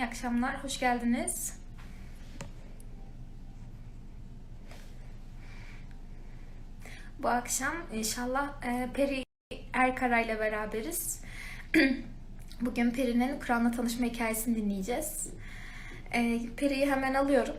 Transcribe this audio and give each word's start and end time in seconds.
İyi 0.00 0.06
akşamlar, 0.06 0.64
hoş 0.64 0.80
geldiniz. 0.80 1.54
Bu 7.18 7.28
akşam 7.28 7.74
inşallah 7.92 8.62
e, 8.64 8.88
Peri 8.94 9.24
Erkara 9.72 10.20
ile 10.20 10.40
beraberiz. 10.40 11.20
Bugün 12.60 12.90
Peri'nin 12.90 13.40
Kur'an'la 13.40 13.70
tanışma 13.70 14.06
hikayesini 14.06 14.56
dinleyeceğiz. 14.56 15.30
E, 16.12 16.40
Peri'yi 16.56 16.90
hemen 16.90 17.14
alıyorum. 17.14 17.56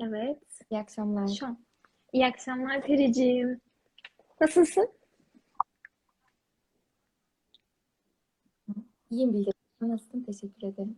Evet. 0.00 0.38
İyi 0.70 0.80
akşamlar. 0.80 1.28
Şu 1.28 1.46
an. 1.46 1.58
İyi 2.12 2.26
akşamlar 2.26 2.82
Periciğim. 2.82 3.60
Nasılsın? 4.40 4.88
İyiyim 9.10 9.32
Bilge. 9.34 9.50
Nasılsın? 9.80 10.22
Teşekkür 10.22 10.66
ederim. 10.66 10.96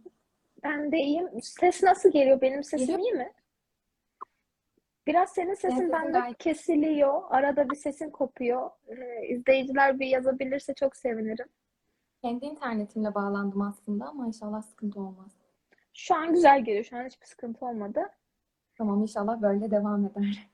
Ben 0.62 0.92
de 0.92 0.98
iyiyim. 0.98 1.28
Ses 1.42 1.82
nasıl 1.82 2.10
geliyor? 2.12 2.40
Benim 2.40 2.64
sesim 2.64 2.98
iyi 2.98 3.12
mi? 3.12 3.32
Biraz 5.06 5.30
senin 5.32 5.54
sesin 5.54 5.76
sesin 5.76 5.92
bende 5.92 6.18
gayet- 6.18 6.38
kesiliyor. 6.38 7.22
Arada 7.30 7.70
bir 7.70 7.76
sesin 7.76 8.10
kopuyor. 8.10 8.70
Ee, 8.88 9.26
izleyiciler 9.28 10.00
bir 10.00 10.06
yazabilirse 10.06 10.74
çok 10.74 10.96
sevinirim. 10.96 11.46
Kendi 12.22 12.44
internetimle 12.44 13.14
bağlandım 13.14 13.62
aslında 13.62 14.04
ama 14.06 14.26
inşallah 14.26 14.62
sıkıntı 14.62 15.00
olmaz. 15.00 15.30
Şu 15.98 16.14
an 16.14 16.32
güzel 16.32 16.64
geliyor. 16.64 16.84
Şu 16.84 16.96
an 16.96 17.06
hiçbir 17.06 17.26
sıkıntı 17.26 17.66
olmadı. 17.66 18.00
Tamam 18.78 19.02
inşallah 19.02 19.42
böyle 19.42 19.70
devam 19.70 20.06
eder. 20.06 20.48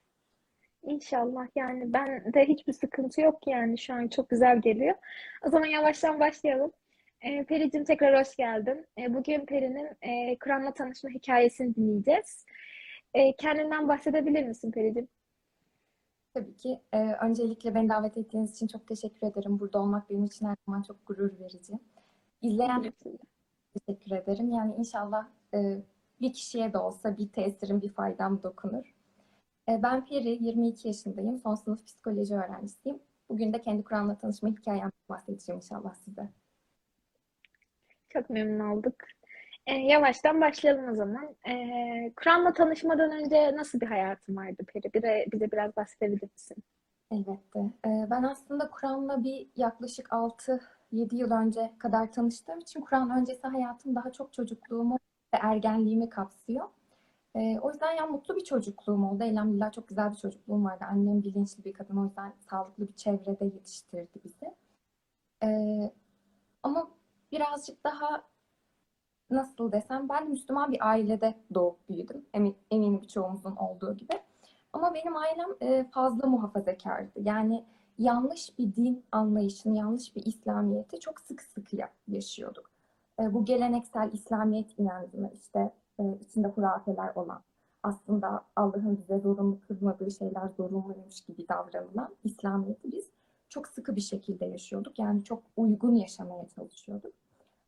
İnşallah 0.82 1.46
yani 1.56 1.92
ben 1.92 2.34
de 2.34 2.44
hiçbir 2.48 2.72
sıkıntı 2.72 3.20
yok 3.20 3.46
yani 3.46 3.78
şu 3.78 3.94
an 3.94 4.08
çok 4.08 4.30
güzel 4.30 4.60
geliyor. 4.60 4.94
O 5.46 5.50
zaman 5.50 5.66
yavaştan 5.66 6.20
başlayalım. 6.20 6.72
Ee, 7.20 7.44
Pericim 7.44 7.84
tekrar 7.84 8.20
hoş 8.20 8.36
geldin. 8.36 8.86
Ee, 8.98 9.14
bugün 9.14 9.46
Peri'nin 9.46 9.88
e, 10.02 10.38
Kur'an'la 10.38 10.74
tanışma 10.74 11.10
hikayesini 11.10 11.74
dinleyeceğiz. 11.74 12.44
Ee, 13.14 13.36
kendinden 13.36 13.88
bahsedebilir 13.88 14.46
misin 14.46 14.70
Pericim? 14.70 15.08
Tabii 16.34 16.56
ki. 16.56 16.80
e, 16.92 16.98
öncelikle 16.98 17.74
beni 17.74 17.88
davet 17.88 18.16
ettiğiniz 18.16 18.52
için 18.52 18.66
çok 18.66 18.88
teşekkür 18.88 19.26
ederim. 19.26 19.60
Burada 19.60 19.78
olmak 19.78 20.10
benim 20.10 20.24
için 20.24 20.46
her 20.46 20.56
zaman 20.66 20.82
çok 20.82 21.06
gurur 21.06 21.40
verici. 21.40 21.72
İzleyen 22.42 22.92
teşekkür 23.74 24.16
ederim. 24.16 24.50
Yani 24.50 24.74
inşallah 24.78 25.28
e, 25.54 25.82
bir 26.20 26.32
kişiye 26.32 26.72
de 26.72 26.78
olsa 26.78 27.16
bir 27.18 27.28
tesirim, 27.28 27.82
bir 27.82 27.88
faydam 27.88 28.42
dokunur. 28.42 28.94
E, 29.68 29.82
ben 29.82 30.06
Peri, 30.06 30.28
22 30.44 30.88
yaşındayım. 30.88 31.38
Son 31.38 31.54
sınıf 31.54 31.86
psikoloji 31.86 32.34
öğrencisiyim. 32.34 32.98
Bugün 33.28 33.52
de 33.52 33.60
kendi 33.62 33.84
Kur'an'la 33.84 34.18
tanışma 34.18 34.48
hikayemden 34.48 34.92
bahsedeceğim 35.08 35.56
inşallah 35.58 35.94
size. 35.94 36.28
Çok 38.10 38.30
memnun 38.30 38.70
olduk. 38.70 38.94
Ee, 39.66 39.74
yavaştan 39.74 40.40
başlayalım 40.40 40.88
o 40.90 40.94
zaman. 40.94 41.36
Ee, 41.48 42.12
Kur'an'la 42.16 42.52
tanışmadan 42.52 43.12
önce 43.12 43.56
nasıl 43.56 43.80
bir 43.80 43.86
hayatın 43.86 44.36
vardı 44.36 44.64
Peri? 44.72 44.94
Bize, 44.94 45.26
bize 45.32 45.52
biraz 45.52 45.76
bahsedebilir 45.76 46.30
misin? 46.32 46.56
Elbette. 47.10 47.58
Ee, 47.86 48.06
Ben 48.10 48.22
aslında 48.22 48.70
Kur'an'la 48.70 49.24
bir 49.24 49.48
yaklaşık 49.56 50.12
6-7 50.92 51.16
yıl 51.16 51.30
önce 51.30 51.72
kadar 51.78 52.12
tanıştığım 52.12 52.58
için 52.58 52.80
Kur'an 52.80 53.10
öncesi 53.20 53.46
hayatım 53.46 53.94
daha 53.94 54.12
çok 54.12 54.32
çocukluğumu 54.32 54.94
ve 55.34 55.38
ergenliğimi 55.42 56.08
kapsıyor. 56.08 56.68
Ee, 57.36 57.58
O 57.62 57.70
yüzden 57.70 57.92
ya 57.92 58.06
mutlu 58.06 58.36
bir 58.36 58.44
çocukluğum 58.44 59.10
oldu. 59.10 59.24
Elhamdülillah 59.24 59.72
çok 59.72 59.88
güzel 59.88 60.10
bir 60.10 60.16
çocukluğum 60.16 60.64
vardı. 60.64 60.84
Annem 60.90 61.22
bilinçli 61.22 61.64
bir 61.64 61.72
kadın. 61.72 61.96
O 61.96 62.04
yüzden 62.04 62.34
sağlıklı 62.50 62.88
bir 62.88 62.92
çevrede 62.96 63.44
yetiştirdi 63.44 64.20
bizi. 64.24 64.54
Ee, 65.44 65.92
Ama 66.62 66.90
birazcık 67.32 67.84
daha 67.84 68.22
nasıl 69.30 69.72
desem 69.72 70.08
ben 70.08 70.30
Müslüman 70.30 70.72
bir 70.72 70.88
ailede 70.88 71.34
doğup 71.54 71.88
büyüdüm. 71.88 72.26
Emin, 72.34 72.56
eminim 72.70 73.02
birçoğumuzun 73.02 73.56
olduğu 73.56 73.96
gibi. 73.96 74.12
Ama 74.72 74.94
benim 74.94 75.16
ailem 75.16 75.48
e, 75.60 75.84
fazla 75.90 76.26
muhafazakardı. 76.28 77.20
Yani 77.20 77.64
yanlış 77.98 78.58
bir 78.58 78.74
din 78.74 79.04
anlayışını, 79.12 79.76
yanlış 79.78 80.16
bir 80.16 80.26
İslamiyeti 80.26 81.00
çok 81.00 81.20
sık 81.20 81.42
sık 81.42 81.72
ya- 81.74 81.92
yaşıyorduk. 82.08 82.70
E, 83.20 83.34
Bu 83.34 83.44
geleneksel 83.44 84.10
İslamiyet 84.12 84.78
inancını 84.78 85.30
işte 85.34 85.72
e, 86.00 86.18
içinde 86.20 86.48
hurafeler 86.48 87.12
olan, 87.14 87.42
aslında 87.82 88.44
Allah'ın 88.56 88.98
bize 88.98 89.18
zorunlu 89.18 89.60
kılmadığı 89.60 90.10
şeyler 90.10 90.48
zorunluymuş 90.56 91.20
gibi 91.20 91.48
davranılan 91.48 92.14
İslamiyet'i 92.24 92.92
biz 92.92 93.10
çok 93.48 93.68
sıkı 93.68 93.96
bir 93.96 94.00
şekilde 94.00 94.44
yaşıyorduk. 94.44 94.98
Yani 94.98 95.24
çok 95.24 95.42
uygun 95.56 95.94
yaşamaya 95.94 96.48
çalışıyorduk. 96.48 97.12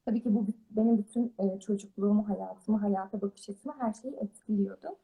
Tabii 0.04 0.22
ki 0.22 0.34
bu 0.34 0.47
benim 0.70 0.98
bütün 0.98 1.34
e, 1.38 1.60
çocukluğumu, 1.60 2.28
hayatımı, 2.28 2.78
hayata 2.78 3.20
bakış 3.20 3.48
açımı 3.48 3.75
her 3.78 3.92
şeyi 3.92 4.15
etkiliyordu. 4.16 4.97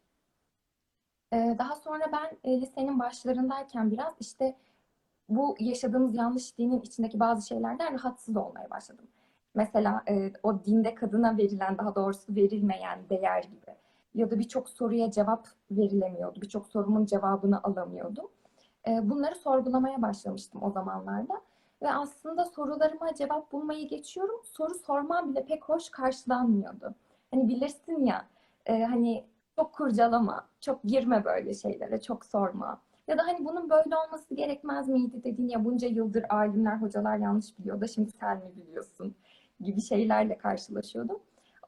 Ee, 1.33 1.57
Daha 1.59 1.77
sonra 1.77 2.05
ben 2.13 2.51
e, 2.51 2.61
lisenin 2.61 2.99
başlarındayken 2.99 3.91
biraz 3.91 4.15
işte 4.21 4.57
bu 5.29 5.57
yaşadığımız 5.59 6.15
yanlış 6.15 6.59
dinin 6.59 6.81
içindeki 6.81 7.21
bazı 7.21 7.47
şeylerden 7.47 7.95
rahatsız 7.95 8.37
olmaya 8.37 8.71
başladım. 8.71 9.07
Mesela 9.55 10.03
e, 10.09 10.33
o 10.43 10.65
dinde 10.65 10.95
kadına 10.95 11.37
verilen, 11.37 11.79
daha 11.79 11.95
doğrusu 11.95 12.35
verilmeyen 12.37 12.99
değer 13.11 13.43
gibi. 13.43 13.77
Ya 14.15 14.31
da 14.31 14.39
birçok 14.39 14.69
soruya 14.69 15.11
cevap 15.11 15.49
verilemiyordu. 15.71 16.41
Birçok 16.41 16.67
sorumun 16.67 17.05
cevabını 17.05 17.63
alamıyordum. 17.63 18.29
E, 18.89 19.11
Bunları 19.11 19.35
sorgulamaya 19.35 20.03
başlamıştım 20.03 20.63
o 20.63 20.71
zamanlarda. 20.71 21.41
Ve 21.83 21.93
aslında 21.93 22.45
sorularıma 22.45 23.15
cevap 23.15 23.53
bulmayı 23.53 23.89
geçiyorum. 23.89 24.41
Soru 24.45 24.75
sormam 24.75 25.31
bile 25.31 25.45
pek 25.45 25.65
hoş 25.65 25.89
karşılanmıyordu. 25.89 26.95
Hani 27.31 27.49
bilirsin 27.49 28.05
ya, 28.05 28.27
e, 28.67 28.83
hani 28.85 29.25
çok 29.57 29.73
kurcalama, 29.73 30.49
çok 30.61 30.85
girme 30.85 31.25
böyle 31.25 31.55
şeylere, 31.55 32.01
çok 32.01 32.25
sorma. 32.25 32.81
Ya 33.09 33.19
da 33.19 33.23
hani 33.27 33.45
bunun 33.45 33.71
böyle 33.71 33.97
olması 33.97 34.35
gerekmez 34.35 34.89
miydi 34.89 35.25
dediğin 35.25 35.49
ya 35.49 35.65
bunca 35.65 35.89
yıldır 35.89 36.25
alimler, 36.29 36.77
hocalar 36.77 37.17
yanlış 37.17 37.59
biliyor 37.59 37.81
da 37.81 37.87
şimdi 37.87 38.11
sen 38.11 38.37
mi 38.37 38.57
biliyorsun 38.57 39.15
gibi 39.61 39.81
şeylerle 39.81 40.39
karşılaşıyordum. 40.39 41.19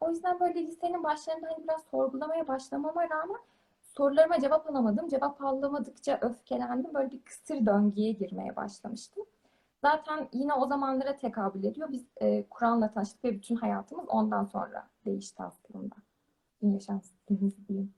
O 0.00 0.10
yüzden 0.10 0.40
böyle 0.40 0.66
lisenin 0.66 1.04
başlarında 1.04 1.46
hani 1.46 1.64
biraz 1.64 1.82
sorgulamaya 1.82 2.48
başlamama 2.48 3.10
rağmen 3.10 3.38
sorularıma 3.82 4.40
cevap 4.40 4.70
alamadım. 4.70 5.08
Cevap 5.08 5.42
alamadıkça 5.42 6.18
öfkelendim. 6.22 6.94
Böyle 6.94 7.10
bir 7.10 7.22
kısır 7.24 7.66
döngüye 7.66 8.12
girmeye 8.12 8.56
başlamıştım. 8.56 9.24
Zaten 9.82 10.28
yine 10.32 10.54
o 10.54 10.66
zamanlara 10.66 11.16
tekabül 11.16 11.64
ediyor. 11.64 11.88
Biz 11.92 12.06
e, 12.16 12.48
Kur'an'la 12.48 12.90
tanıştık 12.90 13.24
ve 13.24 13.32
bütün 13.32 13.56
hayatımız 13.56 14.08
ondan 14.08 14.44
sonra 14.44 14.88
değişti 15.04 15.42
aslında. 15.42 15.94
Şanslıyız 16.80 17.68
diyeyim. 17.68 17.94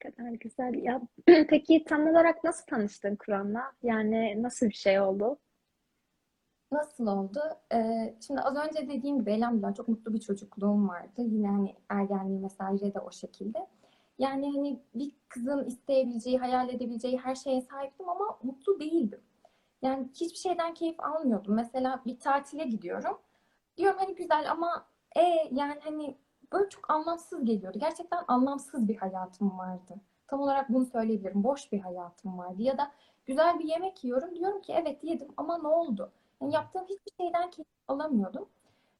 Kadar 0.00 0.30
güzel. 0.30 0.74
Ya 0.74 1.00
peki 1.48 1.84
tam 1.84 2.06
olarak 2.06 2.44
nasıl 2.44 2.66
tanıştın 2.66 3.16
Kur'an'la? 3.16 3.72
Yani 3.82 4.42
nasıl 4.42 4.66
bir 4.66 4.74
şey 4.74 5.00
oldu? 5.00 5.38
Nasıl 6.72 7.06
oldu? 7.06 7.40
Ee, 7.72 8.14
şimdi 8.26 8.40
az 8.40 8.56
önce 8.56 8.88
dediğim 8.88 9.18
gibi 9.20 9.30
elhamdülillah 9.30 9.74
çok 9.74 9.88
mutlu 9.88 10.14
bir 10.14 10.20
çocukluğum 10.20 10.88
vardı. 10.88 11.22
Yine 11.22 11.48
hani 11.48 11.74
ergenliğim 11.88 12.44
vesaire 12.44 12.94
de 12.94 13.00
o 13.00 13.12
şekilde. 13.12 13.66
Yani 14.18 14.46
hani 14.56 14.82
bir 14.94 15.12
kızın 15.28 15.64
isteyebileceği, 15.64 16.38
hayal 16.38 16.68
edebileceği 16.68 17.18
her 17.18 17.34
şeye 17.34 17.60
sahiptim 17.60 18.08
ama 18.08 18.38
mutlu 18.42 18.80
değildim. 18.80 19.20
Yani 19.82 20.08
hiçbir 20.14 20.38
şeyden 20.38 20.74
keyif 20.74 21.00
almıyordum. 21.00 21.54
Mesela 21.54 22.02
bir 22.06 22.18
tatile 22.18 22.64
gidiyorum. 22.64 23.18
Diyorum 23.76 23.98
hani 23.98 24.14
güzel 24.14 24.50
ama 24.50 24.86
e 25.16 25.20
yani 25.50 25.80
hani 25.84 26.16
böyle 26.52 26.68
çok 26.68 26.90
anlamsız 26.90 27.44
geliyordu. 27.44 27.78
Gerçekten 27.78 28.24
anlamsız 28.28 28.88
bir 28.88 28.96
hayatım 28.96 29.58
vardı. 29.58 29.94
Tam 30.26 30.40
olarak 30.40 30.68
bunu 30.68 30.86
söyleyebilirim. 30.86 31.44
Boş 31.44 31.72
bir 31.72 31.80
hayatım 31.80 32.38
vardı. 32.38 32.62
Ya 32.62 32.78
da 32.78 32.90
güzel 33.26 33.58
bir 33.58 33.64
yemek 33.64 34.04
yiyorum. 34.04 34.34
Diyorum 34.36 34.60
ki 34.60 34.72
evet 34.76 35.04
yedim 35.04 35.28
ama 35.36 35.58
ne 35.58 35.68
oldu? 35.68 36.10
Yani 36.42 36.54
yaptığım 36.54 36.84
hiçbir 36.84 37.24
şeyden 37.24 37.50
keyif 37.50 37.68
alamıyordum. 37.88 38.48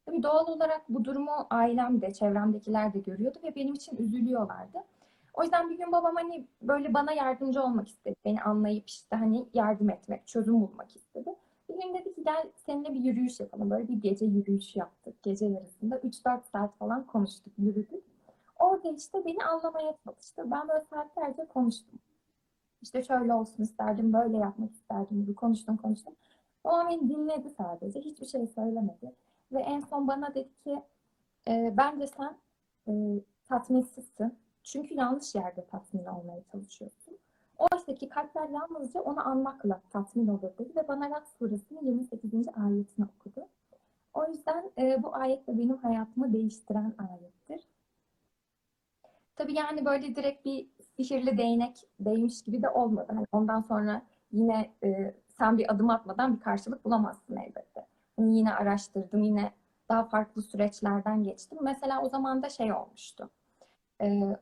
Tabii 0.07 0.23
doğal 0.23 0.47
olarak 0.47 0.83
bu 0.89 1.05
durumu 1.05 1.47
ailem 1.51 2.01
de, 2.03 2.13
çevremdekiler 2.13 2.95
de 2.95 2.99
görüyordu 2.99 3.39
ve 3.43 3.55
benim 3.55 3.75
için 3.75 3.97
üzülüyorlardı. 3.97 4.79
O 5.35 5.43
yüzden 5.43 5.71
bir 5.71 5.79
gün 5.79 5.93
babam 5.93 6.17
hani 6.17 6.47
böyle 6.63 6.95
bana 6.95 7.13
yardımcı 7.13 7.63
olmak 7.63 7.89
istedi. 7.89 8.17
Beni 8.25 8.43
anlayıp 8.43 8.89
işte 8.89 9.17
hani 9.17 9.47
yardım 9.55 9.91
etmek, 9.91 10.27
çözüm 10.27 10.61
bulmak 10.61 10.97
istedi. 10.97 11.35
Bir 11.71 11.83
gün 11.83 11.95
dedi 11.95 12.15
ki 12.15 12.23
gel 12.25 12.51
seninle 12.57 12.95
bir 12.95 13.01
yürüyüş 13.01 13.41
yapalım. 13.41 13.71
Böyle 13.71 13.89
bir 13.89 13.95
gece 13.95 14.27
yürüyüşü 14.27 14.79
yaptık. 14.79 15.23
Gece 15.23 15.47
yarısında 15.47 15.97
3-4 15.97 16.45
saat 16.53 16.79
falan 16.79 17.07
konuştuk, 17.07 17.53
yürüdük. 17.59 18.05
Orada 18.59 18.89
işte 18.89 19.25
beni 19.25 19.45
anlamaya 19.45 19.97
çalıştı. 20.05 20.43
Ben 20.51 20.69
böyle 20.69 20.85
saatlerce 20.91 21.45
konuştum. 21.45 21.99
İşte 22.83 23.03
şöyle 23.03 23.35
olsun 23.35 23.63
isterdim, 23.63 24.13
böyle 24.13 24.37
yapmak 24.37 24.73
isterdim 24.73 25.21
gibi 25.21 25.35
konuştum 25.35 25.77
konuştum. 25.77 26.15
Babam 26.65 26.89
beni 26.89 27.09
dinledi 27.09 27.51
sadece. 27.51 28.01
Hiçbir 28.01 28.27
şey 28.27 28.47
söylemedi. 28.47 29.15
Ve 29.53 29.61
en 29.61 29.81
son 29.81 30.09
bana 30.09 30.35
dedi 30.35 30.51
ki 30.65 30.83
e, 31.49 31.75
bence 31.77 32.07
sen 32.07 32.37
e, 32.89 32.93
tatminsizsin. 33.49 34.39
Çünkü 34.63 34.95
yanlış 34.95 35.35
yerde 35.35 35.67
tatmin 35.67 36.05
olmaya 36.05 36.43
çalışıyorsun. 36.53 37.10
Oysa 37.61 37.95
ki 37.95 38.09
kalpler 38.09 38.49
yalnızca 38.49 39.01
onu 39.01 39.29
anmakla 39.29 39.81
tatmin 39.91 40.29
olur 40.29 40.59
dedi 40.59 40.77
ve 40.77 40.89
bana 40.89 41.11
Rad 41.11 41.27
suresinin 41.39 41.87
28. 41.87 42.49
ayetini 42.65 43.07
okudu. 43.17 43.49
O 44.15 44.27
yüzden 44.27 44.71
e, 44.79 45.03
bu 45.03 45.15
ayet 45.15 45.47
de 45.47 45.59
benim 45.59 45.77
hayatımı 45.77 46.33
değiştiren 46.33 46.95
ayettir. 46.99 47.69
Tabii 49.37 49.55
yani 49.55 49.85
böyle 49.85 50.17
direkt 50.17 50.45
bir 50.45 50.69
sihirli 50.97 51.39
değnek 51.39 51.89
değmiş 52.01 52.43
gibi 52.43 52.63
de 52.63 52.69
olmadı. 52.69 53.13
Hani 53.15 53.27
ondan 53.33 53.61
sonra 53.61 54.03
yine 54.33 54.71
e, 54.85 55.15
sen 55.29 55.59
bir 55.59 55.73
adım 55.73 55.91
atmadan 55.91 56.37
bir 56.37 56.41
karşılık 56.41 56.85
bulamazsın 56.85 57.37
elbette. 57.37 57.87
Hani 58.17 58.39
yine 58.39 58.55
araştırdım, 58.55 59.23
yine 59.23 59.53
daha 59.89 60.05
farklı 60.05 60.43
süreçlerden 60.43 61.23
geçtim. 61.23 61.59
Mesela 61.63 62.03
o 62.03 62.09
zaman 62.09 62.43
da 62.43 62.49
şey 62.49 62.73
olmuştu. 62.73 63.31
E, 64.01 64.37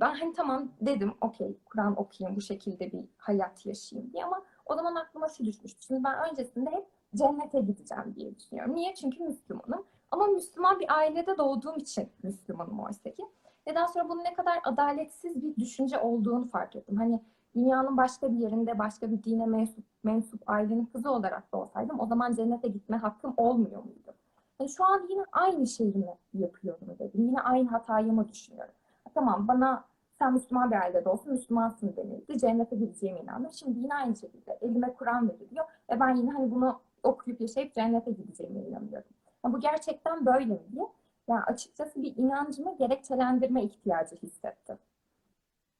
ben 0.00 0.14
hani 0.14 0.32
tamam 0.32 0.68
dedim, 0.80 1.14
okey 1.20 1.58
Kur'an 1.64 2.00
okuyayım, 2.00 2.36
bu 2.36 2.40
şekilde 2.40 2.92
bir 2.92 3.04
hayat 3.16 3.66
yaşayayım 3.66 4.12
diye 4.12 4.24
ama 4.24 4.42
o 4.66 4.74
zaman 4.74 4.94
aklıma 4.94 5.28
şu 5.28 5.44
düşmüştü. 5.44 5.82
Şimdi 5.82 6.04
ben 6.04 6.30
öncesinde 6.30 6.70
hep 6.70 6.86
cennete 7.14 7.60
gideceğim 7.60 8.14
diye 8.16 8.36
düşünüyorum. 8.36 8.74
Niye? 8.74 8.94
Çünkü 8.94 9.22
Müslümanım. 9.22 9.84
Ama 10.10 10.26
Müslüman 10.26 10.80
bir 10.80 10.96
ailede 10.96 11.38
doğduğum 11.38 11.76
için 11.76 12.08
Müslümanım 12.22 12.80
oysa 12.80 13.10
ki. 13.10 13.26
Ve 13.66 13.74
daha 13.74 13.88
sonra 13.88 14.08
bunun 14.08 14.24
ne 14.24 14.34
kadar 14.34 14.60
adaletsiz 14.64 15.42
bir 15.42 15.56
düşünce 15.56 15.98
olduğunu 15.98 16.46
fark 16.46 16.76
ettim. 16.76 16.96
Hani 16.96 17.20
dünyanın 17.54 17.96
başka 17.96 18.32
bir 18.32 18.38
yerinde 18.38 18.78
başka 18.78 19.10
bir 19.10 19.22
dine 19.22 19.46
mensup, 19.46 19.84
mensup 20.02 20.50
ailenin 20.50 20.86
kızı 20.86 21.10
olarak 21.10 21.52
da 21.52 21.56
olsaydım 21.56 22.00
o 22.00 22.06
zaman 22.06 22.34
cennete 22.34 22.68
gitme 22.68 22.96
hakkım 22.96 23.34
olmuyor 23.36 23.84
muydu? 23.84 24.14
Yani 24.60 24.70
şu 24.70 24.84
an 24.84 25.06
yine 25.10 25.24
aynı 25.32 25.66
şeyi 25.66 25.94
mi 25.94 26.14
yapıyorum 26.34 26.88
dedim. 26.98 27.26
Yine 27.26 27.40
aynı 27.40 27.68
hatayı 27.68 28.12
mı 28.12 28.28
düşünüyorum? 28.28 28.74
Tamam 29.14 29.48
bana 29.48 29.84
sen 30.20 30.32
Müslüman 30.32 30.70
bir 30.70 30.76
ailede 30.76 31.08
olsun 31.08 31.32
Müslümansın 31.32 31.96
denildi. 31.96 32.38
Cennete 32.38 32.76
gideceğime 32.76 33.20
inandım. 33.20 33.52
Şimdi 33.52 33.78
yine 33.78 33.94
aynı 33.94 34.16
şekilde 34.16 34.58
elime 34.60 34.94
Kur'an 34.94 35.28
veriliyor. 35.28 35.64
Ve 35.90 36.00
ben 36.00 36.16
yine 36.16 36.30
hani 36.30 36.50
bunu 36.50 36.80
okuyup 37.02 37.40
yaşayıp 37.40 37.74
cennete 37.74 38.10
gideceğime 38.10 38.60
inanıyorum. 38.60 39.10
Ya 39.44 39.52
bu 39.52 39.60
gerçekten 39.60 40.26
böyle 40.26 40.44
mi 40.44 40.60
diye. 40.72 40.86
Yani 41.28 41.42
açıkçası 41.42 42.02
bir 42.02 42.16
inancımı 42.16 42.76
gerekçelendirme 42.76 43.62
ihtiyacı 43.62 44.16
hissettim. 44.16 44.78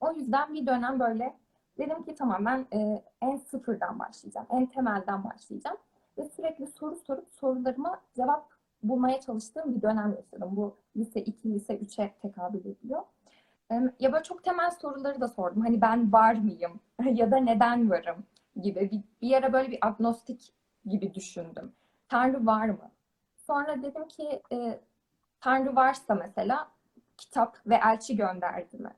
O 0.01 0.13
yüzden 0.13 0.55
bir 0.55 0.67
dönem 0.67 1.01
böyle 1.01 1.37
dedim 1.79 2.03
ki 2.03 2.15
tamam 2.15 2.45
ben 2.45 2.67
e, 2.79 3.03
en 3.23 3.37
sıfırdan 3.37 3.99
başlayacağım. 3.99 4.47
En 4.51 4.67
temelden 4.67 5.25
başlayacağım. 5.25 5.77
Ve 6.19 6.25
sürekli 6.25 6.67
soru 6.67 6.97
sorup 6.97 7.33
sorularıma 7.33 8.01
cevap 8.17 8.51
bulmaya 8.83 9.21
çalıştığım 9.21 9.75
bir 9.75 9.83
dönem 9.83 10.15
yaşadım. 10.17 10.57
Bu 10.57 10.77
lise 10.97 11.21
2, 11.21 11.55
lise 11.55 11.79
3'e 11.79 12.15
tekabül 12.23 12.65
ediyor. 12.65 13.03
Ya 13.99 14.13
böyle 14.13 14.23
çok 14.23 14.45
temel 14.45 14.71
soruları 14.71 15.21
da 15.21 15.29
sordum. 15.29 15.63
Hani 15.63 15.81
ben 15.81 16.13
var 16.13 16.35
mıyım? 16.35 16.81
ya 17.15 17.31
da 17.31 17.37
neden 17.37 17.91
varım? 17.91 18.27
gibi. 18.57 18.91
Bir, 18.91 19.03
bir 19.23 19.29
yere 19.29 19.53
böyle 19.53 19.71
bir 19.71 19.87
agnostik 19.87 20.55
gibi 20.87 21.15
düşündüm. 21.15 21.73
Tanrı 22.09 22.47
var 22.47 22.69
mı? 22.69 22.91
Sonra 23.37 23.83
dedim 23.83 24.09
ki 24.09 24.43
e, 24.53 24.81
Tanrı 25.41 25.77
varsa 25.77 26.15
mesela 26.15 26.71
kitap 27.17 27.59
ve 27.67 27.75
elçi 27.75 28.17
gönderdi 28.17 28.79
mi? 28.79 28.91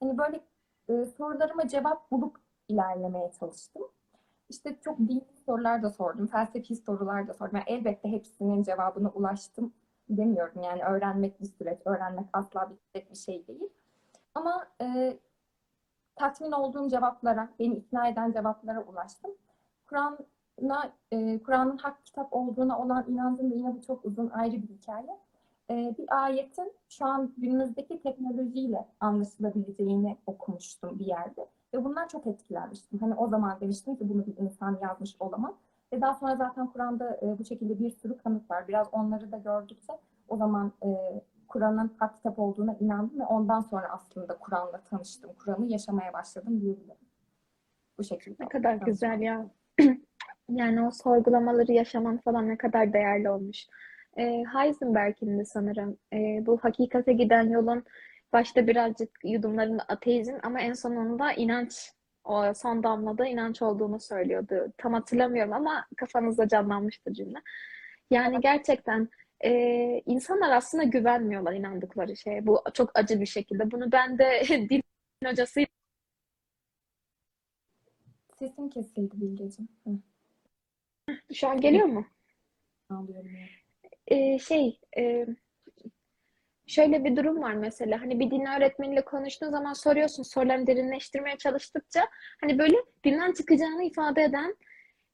Hani 0.00 0.18
böyle 0.18 0.40
e, 0.88 1.04
sorularıma 1.04 1.68
cevap 1.68 2.10
bulup 2.10 2.38
ilerlemeye 2.68 3.32
çalıştım. 3.40 3.82
İşte 4.48 4.76
çok 4.84 4.98
dini 4.98 5.24
sorular 5.46 5.82
da 5.82 5.90
sordum, 5.90 6.26
felsefi 6.26 6.76
sorular 6.76 7.28
da 7.28 7.34
sordum. 7.34 7.56
Yani 7.56 7.64
elbette 7.66 8.08
hepsinin 8.08 8.62
cevabına 8.62 9.08
ulaştım 9.08 9.74
demiyorum. 10.08 10.62
Yani 10.62 10.82
öğrenmek 10.84 11.40
bir 11.40 11.46
süreç, 11.46 11.78
öğrenmek 11.84 12.26
asla 12.32 12.70
bitecek 12.70 13.10
bir 13.10 13.16
şey 13.16 13.46
değil. 13.46 13.68
Ama 14.36 14.66
e, 14.80 15.18
tatmin 16.16 16.52
olduğum 16.52 16.88
cevaplara, 16.88 17.48
beni 17.58 17.74
ikna 17.74 18.08
eden 18.08 18.32
cevaplara 18.32 18.84
ulaştım. 18.84 19.30
Kur'an'a, 19.86 20.92
e, 21.12 21.42
Kur'an'ın 21.42 21.78
hak 21.78 22.06
kitap 22.06 22.32
olduğuna 22.32 22.78
olan 22.78 23.04
inancım 23.08 23.50
da 23.50 23.54
yine 23.54 23.74
bu 23.74 23.82
çok 23.82 24.04
uzun 24.04 24.30
ayrı 24.30 24.52
bir 24.52 24.68
hikaye. 24.68 25.18
E, 25.70 25.94
bir 25.98 26.24
ayetin 26.24 26.72
şu 26.88 27.04
an 27.04 27.32
günümüzdeki 27.38 28.02
teknolojiyle 28.02 28.88
anlaşılabileceğini 29.00 30.16
okumuştum 30.26 30.98
bir 30.98 31.06
yerde. 31.06 31.46
Ve 31.74 31.84
bundan 31.84 32.08
çok 32.08 32.26
etkilenmiştim. 32.26 32.98
Hani 32.98 33.14
o 33.14 33.28
zaman 33.28 33.60
demiştim 33.60 33.96
ki 33.96 34.08
bunu 34.08 34.26
bir 34.26 34.36
insan 34.36 34.78
yazmış 34.82 35.16
olamaz. 35.20 35.54
Ve 35.92 36.00
daha 36.00 36.14
sonra 36.14 36.36
zaten 36.36 36.66
Kur'an'da 36.66 37.20
e, 37.22 37.38
bu 37.38 37.44
şekilde 37.44 37.78
bir 37.78 37.90
sürü 37.90 38.18
kanıt 38.18 38.50
var. 38.50 38.68
Biraz 38.68 38.88
onları 38.92 39.32
da 39.32 39.36
gördükçe 39.36 39.92
o 40.28 40.36
zaman 40.36 40.72
e, 40.82 41.20
Kur'an'ın 41.56 41.96
hak 41.98 42.16
kitap 42.16 42.38
olduğuna 42.38 42.76
inandım 42.80 43.20
ve 43.20 43.24
ondan 43.24 43.60
sonra 43.60 43.88
aslında 43.92 44.38
Kur'an'la 44.38 44.80
tanıştım. 44.80 45.30
Kur'an'ı 45.38 45.66
yaşamaya 45.66 46.12
başladım 46.12 46.60
diyebilirim. 46.60 46.96
Bu 47.98 48.04
şekilde. 48.04 48.44
Ne 48.44 48.48
kadar 48.48 48.74
güzel 48.74 49.20
ya. 49.20 49.46
Yani 50.48 50.86
o 50.86 50.90
sorgulamaları 50.90 51.72
yaşaman 51.72 52.18
falan 52.18 52.48
ne 52.48 52.58
kadar 52.58 52.92
değerli 52.92 53.30
olmuş. 53.30 53.66
E, 54.16 54.44
Heisenberg'in 54.54 55.38
de 55.38 55.44
sanırım 55.44 55.98
e, 56.12 56.46
bu 56.46 56.58
hakikate 56.62 57.12
giden 57.12 57.48
yolun 57.50 57.84
başta 58.32 58.66
birazcık 58.66 59.10
yudumlarında 59.24 59.82
ateizm 59.88 60.34
ama 60.42 60.60
en 60.60 60.72
sonunda 60.72 61.32
inanç 61.32 61.92
o 62.24 62.54
son 62.54 62.82
damlada 62.82 63.26
inanç 63.26 63.62
olduğunu 63.62 64.00
söylüyordu. 64.00 64.72
Tam 64.78 64.92
hatırlamıyorum 64.92 65.52
ama 65.52 65.86
kafanızda 65.96 66.48
canlanmıştır 66.48 67.12
cümle. 67.12 67.38
Yani 68.10 68.40
gerçekten 68.40 69.08
e, 69.44 69.50
insanlar 70.06 70.56
aslında 70.56 70.84
güvenmiyorlar 70.84 71.52
inandıkları 71.52 72.16
şeye. 72.16 72.46
Bu 72.46 72.62
çok 72.74 72.90
acı 72.98 73.20
bir 73.20 73.26
şekilde. 73.26 73.70
Bunu 73.70 73.92
ben 73.92 74.18
de 74.18 74.42
din 74.70 74.82
hocası 75.24 75.60
Sesim 78.38 78.70
kesildi 78.70 79.20
Bilgeciğim. 79.20 79.68
Şu 81.32 81.48
an 81.48 81.60
geliyor 81.60 81.86
mu? 81.86 82.06
anlıyorum. 82.88 83.30
Ee, 84.06 84.38
şey 84.38 84.80
e, 84.98 85.26
şöyle 86.66 87.04
bir 87.04 87.16
durum 87.16 87.42
var 87.42 87.54
mesela 87.54 88.00
hani 88.02 88.20
bir 88.20 88.30
din 88.30 88.44
öğretmeniyle 88.44 89.04
konuştuğun 89.04 89.50
zaman 89.50 89.72
soruyorsun 89.72 90.22
sorularını 90.22 90.66
derinleştirmeye 90.66 91.36
çalıştıkça 91.36 92.08
hani 92.40 92.58
böyle 92.58 92.76
dinden 93.04 93.32
çıkacağını 93.32 93.84
ifade 93.84 94.22
eden 94.22 94.56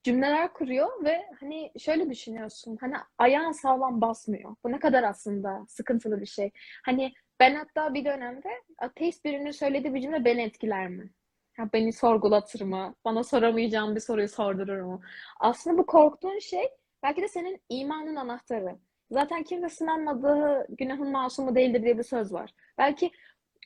cümleler 0.02 0.52
kuruyor 0.52 1.04
ve 1.04 1.26
hani 1.40 1.72
şöyle 1.78 2.10
düşünüyorsun 2.10 2.76
hani 2.80 2.94
ayağın 3.18 3.52
sağlam 3.52 4.00
basmıyor. 4.00 4.56
Bu 4.64 4.72
ne 4.72 4.78
kadar 4.78 5.02
aslında 5.02 5.64
sıkıntılı 5.68 6.20
bir 6.20 6.26
şey. 6.26 6.50
Hani 6.84 7.12
ben 7.40 7.54
hatta 7.54 7.94
bir 7.94 8.04
dönemde 8.04 8.48
ateist 8.78 9.24
birinin 9.24 9.50
söylediği 9.50 9.94
bir 9.94 10.00
cümle 10.00 10.24
beni 10.24 10.42
etkiler 10.42 10.88
mi? 10.88 11.10
Ya 11.58 11.70
beni 11.72 11.92
sorgulatır 11.92 12.60
mı? 12.60 12.94
Bana 13.04 13.24
soramayacağım 13.24 13.94
bir 13.94 14.00
soruyu 14.00 14.28
sordurur 14.28 14.80
mu? 14.80 15.00
Aslında 15.40 15.78
bu 15.78 15.86
korktuğun 15.86 16.38
şey 16.38 16.68
belki 17.02 17.22
de 17.22 17.28
senin 17.28 17.62
imanın 17.68 18.16
anahtarı. 18.16 18.78
Zaten 19.10 19.42
kimse 19.42 19.68
sınanmadığı 19.68 20.66
günahın 20.68 21.10
masumu 21.10 21.54
değildir 21.54 21.82
diye 21.82 21.98
bir 21.98 22.02
söz 22.02 22.32
var. 22.32 22.50
Belki 22.78 23.10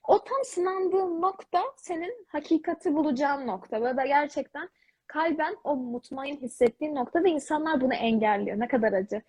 o 0.05 0.25
tam 0.25 0.45
sınandığın 0.45 1.23
nokta 1.23 1.63
senin 1.77 2.27
hakikati 2.29 2.95
bulacağın 2.95 3.47
nokta. 3.47 3.83
Ve 3.83 4.07
gerçekten 4.07 4.69
kalben 5.07 5.57
o 5.65 5.77
mutmain 5.77 6.37
hissettiğin 6.37 6.95
nokta 6.95 7.25
ve 7.25 7.31
insanlar 7.31 7.81
bunu 7.81 7.95
engelliyor. 7.95 8.61
Ne 8.61 8.69
kadar 8.69 8.93
acı. 8.93 9.23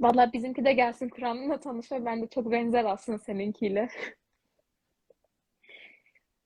Vallahi 0.00 0.32
bizimki 0.32 0.64
de 0.64 0.72
gelsin 0.72 1.08
Kur'an'la 1.08 1.60
tanışma. 1.60 2.04
Ben 2.04 2.22
de 2.22 2.26
çok 2.26 2.50
benzer 2.50 2.84
aslında 2.84 3.18
seninkiyle. 3.18 3.88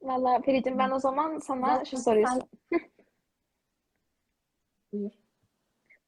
Vallahi 0.02 0.42
Fericim 0.42 0.78
ben 0.78 0.90
o 0.90 0.98
zaman 0.98 1.38
sana 1.38 1.66
Zaten 1.66 1.84
şu 1.84 1.96
soruyu. 1.96 2.26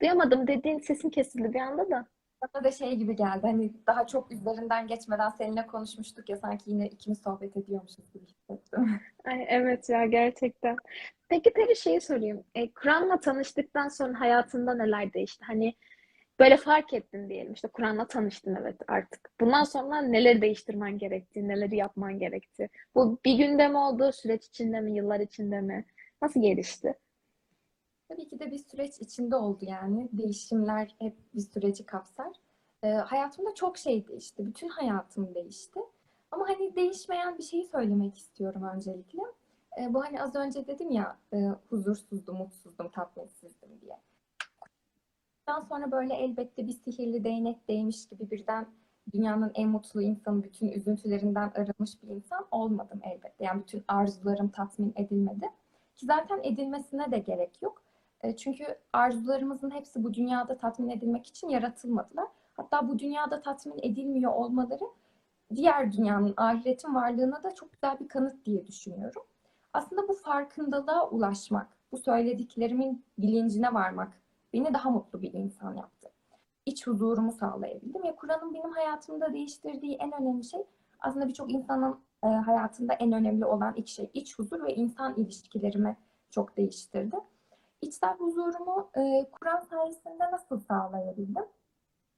Duyamadım 0.03 0.47
dediğin 0.47 0.79
sesin 0.79 1.11
kesildi 1.11 1.53
bir 1.55 1.61
anda 1.61 1.91
da. 1.91 2.07
Bana 2.45 2.65
da 2.65 2.71
şey 2.71 2.97
gibi 2.97 3.17
geldi. 3.17 3.41
Hani 3.43 3.73
daha 3.87 4.07
çok 4.07 4.33
üzerinden 4.33 4.87
geçmeden 4.87 5.31
seninle 5.31 5.67
konuşmuştuk 5.67 6.29
ya 6.29 6.37
sanki 6.37 6.71
yine 6.71 6.89
ikimiz 6.89 7.23
sohbet 7.23 7.57
ediyormuşuz 7.57 8.13
gibi 8.15 8.27
hissettim. 8.27 9.01
Ay, 9.25 9.47
evet 9.49 9.89
ya 9.89 10.07
gerçekten. 10.07 10.77
Peki 11.29 11.53
Peri 11.53 11.77
şeyi 11.77 12.01
sorayım. 12.01 12.45
E, 12.55 12.71
Kur'an'la 12.71 13.21
tanıştıktan 13.21 13.89
sonra 13.89 14.21
hayatında 14.21 14.75
neler 14.75 15.13
değişti? 15.13 15.45
Hani 15.45 15.75
böyle 16.39 16.57
fark 16.57 16.93
ettin 16.95 17.29
diyelim 17.29 17.53
işte 17.53 17.69
Kur'an'la 17.69 18.07
tanıştın 18.07 18.57
evet 18.61 18.77
artık. 18.89 19.31
Bundan 19.41 19.65
sonra 19.65 20.03
neleri 20.03 20.43
değiştirmen 20.43 20.99
gerekti, 20.99 21.49
neleri 21.49 21.77
yapman 21.77 22.19
gerekti? 22.19 22.69
Bu 22.95 23.19
bir 23.25 23.35
günde 23.39 23.69
mi 23.69 23.77
oldu, 23.77 24.13
süreç 24.13 24.47
içinde 24.47 24.81
mi, 24.81 24.97
yıllar 24.97 25.21
içinde 25.21 25.61
mi? 25.61 25.85
Nasıl 26.23 26.43
gelişti? 26.43 26.95
Tabii 28.09 28.29
ki 28.29 28.39
de 28.39 28.51
bir 28.51 28.59
süreç 28.59 29.01
içinde 29.01 29.37
oldu 29.37 29.65
yani. 29.65 30.09
Değişimler 30.13 30.95
hep 30.99 31.17
bir 31.35 31.41
süreci 31.41 31.87
kapsar. 31.87 32.33
Ee, 32.83 32.89
hayatımda 32.89 33.55
çok 33.55 33.79
şey 33.79 34.09
değişti. 34.09 34.47
Bütün 34.47 34.69
hayatım 34.69 35.35
değişti. 35.35 35.81
Ama 36.31 36.49
hani 36.49 36.77
değişmeyen 36.77 37.39
bir 37.39 37.43
şeyi 37.43 37.65
söylemek 37.65 38.19
istiyorum 38.19 38.63
öncelikle. 38.63 39.23
Ee, 39.81 39.95
bu 39.95 40.05
hani 40.05 40.23
az 40.23 40.35
önce 40.35 40.67
dedim 40.67 40.91
ya 40.91 41.19
e, 41.33 41.49
huzursuzdum, 41.71 42.37
mutsuzdum, 42.37 42.89
tatminsizdim 42.89 43.81
diye. 43.81 44.01
Daha 45.47 45.63
sonra 45.63 45.93
böyle 45.93 46.15
elbette 46.15 46.67
bir 46.67 46.73
sihirli 46.73 47.25
değnek 47.25 47.69
değmiş 47.69 48.09
gibi 48.09 48.31
birden 48.31 48.67
dünyanın 49.13 49.53
en 49.55 49.69
mutlu 49.69 50.03
insanı, 50.03 50.43
bütün 50.43 50.69
üzüntülerinden 50.69 51.53
arınmış 51.55 52.03
bir 52.03 52.09
insan 52.09 52.47
olmadım 52.51 53.01
elbette. 53.05 53.45
Yani 53.45 53.63
bütün 53.63 53.85
arzularım 53.89 54.49
tatmin 54.49 54.93
edilmedi. 54.97 55.47
Ki 55.97 56.07
zaten 56.07 56.41
edilmesine 56.43 57.13
de 57.13 57.19
gerek 57.19 57.63
yok. 57.63 57.84
E, 58.25 58.37
Çünkü 58.37 58.65
arzularımızın 58.93 59.71
hepsi 59.71 60.05
bu 60.05 60.15
dünyada 60.15 60.57
tatmin 60.57 60.89
edilmek 60.89 61.27
için 61.27 61.49
yaratılmadılar. 61.49 62.29
Hatta 62.55 62.89
bu 62.89 62.99
dünyada 62.99 63.41
tatmin 63.41 63.79
edilmiyor 63.83 64.33
olmaları 64.33 64.85
diğer 65.55 65.93
dünyanın, 65.93 66.35
ahiretin 66.37 66.95
varlığına 66.95 67.43
da 67.43 67.55
çok 67.55 67.73
güzel 67.73 68.01
bir 68.01 68.09
kanıt 68.09 68.47
diye 68.47 68.67
düşünüyorum. 68.67 69.23
Aslında 69.73 70.09
bu 70.09 70.13
farkındalığa 70.13 71.11
ulaşmak, 71.11 71.69
bu 71.93 71.99
söylediklerimin 71.99 73.05
bilincine 73.19 73.75
varmak 73.75 74.13
beni 74.53 74.75
daha 74.75 74.91
mutlu 74.91 75.23
bir 75.23 75.33
insan 75.33 75.75
yaptı. 75.75 76.11
İç 76.67 76.87
huzurumu 76.87 77.33
sağlayabildim. 77.33 78.05
Ya 78.05 78.17
Kur'an'ın 78.17 78.55
benim 78.55 78.71
hayatımda 78.71 79.33
değiştirdiği 79.33 79.97
en 79.97 80.23
önemli 80.23 80.45
şey 80.45 80.61
aslında 81.01 81.29
birçok 81.29 81.53
insanın 81.53 81.99
e, 82.25 82.27
hayatında 82.27 82.93
en 82.93 83.13
önemli 83.13 83.45
olan 83.45 83.75
iki 83.75 83.93
şey. 83.93 84.11
İç 84.15 84.39
huzur 84.39 84.65
ve 84.65 84.75
insan 84.75 85.15
ilişkilerimi 85.15 85.97
çok 86.31 86.57
değiştirdi. 86.57 87.17
İçsel 87.85 88.17
huzurumu 88.17 88.91
e, 88.97 89.31
Kur'an 89.33 89.61
sayesinde 89.61 90.31
nasıl 90.33 90.61
sağlayabildim? 90.61 91.45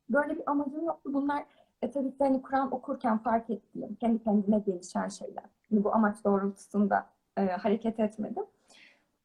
Böyle 0.09 0.37
bir 0.37 0.51
amacım 0.51 0.85
yoktu. 0.85 1.11
Bunlar 1.15 1.45
e, 1.83 1.91
tabii 1.91 2.11
ki 2.11 2.17
hani 2.19 2.43
Kur'an 2.43 2.73
okurken 2.73 3.19
fark 3.19 3.51
ettiğim, 3.51 3.95
kendi 3.95 4.23
kendime 4.23 4.59
gelişen 4.59 5.09
şeyler. 5.09 5.45
Yani 5.71 5.85
bu 5.85 5.95
amaç 5.95 6.25
doğrultusunda 6.25 7.07
e, 7.37 7.47
hareket 7.47 8.01
etmedim. 8.01 8.45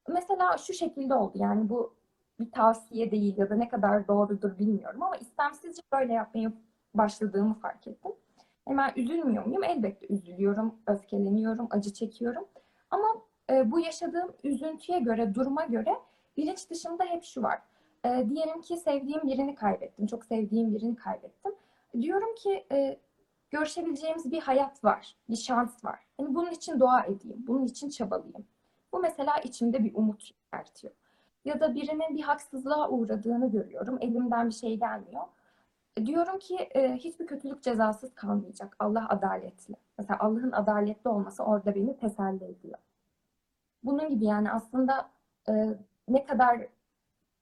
Mesela 0.07 0.57
şu 0.57 0.73
şekilde 0.73 1.13
oldu. 1.13 1.31
Yani 1.35 1.69
bu 1.69 1.93
bir 2.39 2.51
tavsiye 2.51 3.11
değil 3.11 3.37
ya 3.37 3.49
da 3.49 3.55
ne 3.55 3.69
kadar 3.69 4.07
doğrudur 4.07 4.57
bilmiyorum 4.57 5.03
ama 5.03 5.17
istemsizce 5.17 5.81
böyle 5.93 6.13
yapmaya 6.13 6.51
başladığımı 6.93 7.53
fark 7.53 7.87
ettim. 7.87 8.11
Hemen 8.67 8.91
üzülmüyor 8.95 9.45
muyum? 9.45 9.63
Elbette 9.63 10.07
üzülüyorum, 10.07 10.75
öfkeleniyorum, 10.87 11.67
acı 11.71 11.93
çekiyorum. 11.93 12.45
Ama 12.89 13.07
e, 13.49 13.71
bu 13.71 13.79
yaşadığım 13.79 14.31
üzüntüye 14.43 14.99
göre, 14.99 15.35
duruma 15.35 15.65
göre 15.65 15.95
bilinç 16.37 16.69
dışımda 16.69 17.03
hep 17.03 17.23
şu 17.23 17.43
var. 17.43 17.61
E, 18.05 18.29
diyelim 18.29 18.61
ki 18.61 18.77
sevdiğim 18.77 19.21
birini 19.23 19.55
kaybettim, 19.55 20.07
çok 20.07 20.25
sevdiğim 20.25 20.73
birini 20.73 20.95
kaybettim. 20.95 21.55
Diyorum 22.01 22.35
ki 22.35 22.65
e, 22.71 22.99
görüşebileceğimiz 23.49 24.31
bir 24.31 24.41
hayat 24.41 24.83
var, 24.83 25.15
bir 25.29 25.35
şans 25.35 25.85
var. 25.85 25.99
Hani 26.17 26.35
bunun 26.35 26.51
için 26.51 26.79
dua 26.79 27.03
edeyim, 27.03 27.43
bunun 27.47 27.65
için 27.65 27.89
çabalayayım. 27.89 28.47
Bu 28.93 28.99
mesela 28.99 29.37
içimde 29.39 29.83
bir 29.83 29.95
umut 29.95 30.31
yaratıyor. 30.53 30.93
Ya 31.45 31.59
da 31.59 31.75
birinin 31.75 32.15
bir 32.15 32.21
haksızlığa 32.21 32.89
uğradığını 32.89 33.51
görüyorum, 33.51 33.97
elimden 34.01 34.49
bir 34.49 34.53
şey 34.53 34.79
gelmiyor. 34.79 35.23
Diyorum 36.05 36.39
ki 36.39 36.55
e, 36.55 36.93
hiçbir 36.93 37.27
kötülük 37.27 37.63
cezasız 37.63 38.15
kalmayacak. 38.15 38.75
Allah 38.79 39.09
adaletli. 39.09 39.75
Mesela 39.97 40.19
Allah'ın 40.19 40.51
adaletli 40.51 41.09
olması 41.09 41.43
orada 41.43 41.75
beni 41.75 41.97
teselli 41.97 42.43
ediyor. 42.43 42.77
Bunun 43.83 44.09
gibi 44.09 44.25
yani 44.25 44.51
aslında 44.51 45.09
e, 45.49 45.53
ne 46.13 46.25
kadar 46.25 46.67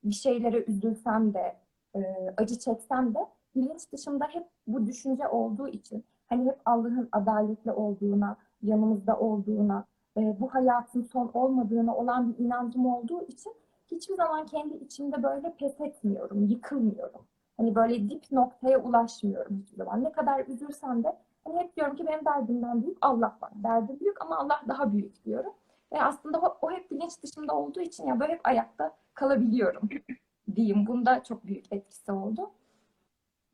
bir 0.03 0.13
şeylere 0.15 0.63
üzülsem 0.63 1.33
de, 1.33 1.55
e, 1.95 2.01
acı 2.37 2.59
çeksem 2.59 3.15
de 3.15 3.19
bilinç 3.55 3.91
dışımda 3.91 4.25
hep 4.25 4.47
bu 4.67 4.87
düşünce 4.87 5.27
olduğu 5.27 5.67
için 5.67 6.03
hani 6.27 6.45
hep 6.45 6.57
Allah'ın 6.65 7.09
adaletli 7.11 7.71
olduğuna, 7.71 8.37
yanımızda 8.61 9.19
olduğuna, 9.19 9.85
e, 10.17 10.39
bu 10.39 10.53
hayatın 10.53 11.01
son 11.01 11.31
olmadığına 11.33 11.95
olan 11.95 12.29
bir 12.29 12.45
inancım 12.45 12.85
olduğu 12.85 13.21
için 13.21 13.53
hiçbir 13.91 14.15
zaman 14.15 14.45
kendi 14.45 14.75
içimde 14.75 15.23
böyle 15.23 15.53
pes 15.53 15.81
etmiyorum, 15.81 16.45
yıkılmıyorum. 16.45 17.21
Hani 17.57 17.75
böyle 17.75 18.09
dip 18.09 18.31
noktaya 18.31 18.83
ulaşmıyorum 18.83 19.57
hiçbir 19.57 19.77
zaman. 19.77 20.03
Ne 20.03 20.11
kadar 20.11 20.45
üzülsem 20.47 21.03
de 21.03 21.17
hani 21.45 21.59
hep 21.59 21.75
diyorum 21.75 21.95
ki 21.95 22.07
benim 22.07 22.25
derdimden 22.25 22.83
büyük 22.83 22.97
Allah 23.01 23.37
var. 23.41 23.51
Derdi 23.55 23.99
büyük 23.99 24.21
ama 24.21 24.37
Allah 24.37 24.61
daha 24.67 24.93
büyük 24.93 25.25
diyorum. 25.25 25.53
Ve 25.93 26.01
aslında 26.01 26.39
o, 26.39 26.57
o 26.61 26.71
hep 26.71 26.91
bilinç 26.91 27.23
dışımda 27.23 27.55
olduğu 27.55 27.81
için 27.81 28.07
ya 28.07 28.19
böyle 28.19 28.33
hep 28.33 28.47
ayakta 28.47 28.95
kalabiliyorum 29.13 29.89
diyeyim. 30.55 30.87
Bunda 30.87 31.23
çok 31.23 31.45
büyük 31.45 31.73
etkisi 31.73 32.11
oldu. 32.11 32.51